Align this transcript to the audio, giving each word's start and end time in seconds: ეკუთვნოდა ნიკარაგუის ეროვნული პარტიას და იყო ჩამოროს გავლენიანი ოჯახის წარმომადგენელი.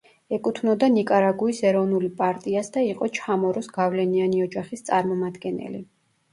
ეკუთვნოდა 0.35 0.87
ნიკარაგუის 0.93 1.59
ეროვნული 1.73 2.09
პარტიას 2.23 2.73
და 2.79 2.85
იყო 2.87 3.11
ჩამოროს 3.21 3.71
გავლენიანი 3.79 4.43
ოჯახის 4.49 4.87
წარმომადგენელი. 4.91 5.87